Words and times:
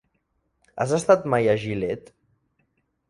Has 0.85 0.95
estat 0.97 1.29
mai 1.35 1.49
a 1.51 1.55
Gilet? 1.65 2.13